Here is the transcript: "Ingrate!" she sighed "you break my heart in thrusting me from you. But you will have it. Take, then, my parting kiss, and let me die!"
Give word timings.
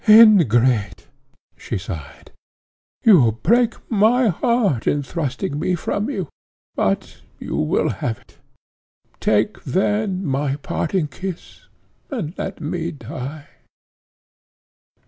"Ingrate!" 0.09 1.05
she 1.55 1.77
sighed 1.77 2.31
"you 3.03 3.33
break 3.43 3.75
my 3.87 4.29
heart 4.29 4.87
in 4.87 5.03
thrusting 5.03 5.59
me 5.59 5.75
from 5.75 6.09
you. 6.09 6.27
But 6.73 7.21
you 7.37 7.55
will 7.57 7.89
have 7.89 8.17
it. 8.17 8.39
Take, 9.19 9.63
then, 9.63 10.25
my 10.25 10.55
parting 10.55 11.07
kiss, 11.07 11.67
and 12.09 12.33
let 12.35 12.59
me 12.59 12.89
die!" 12.89 13.45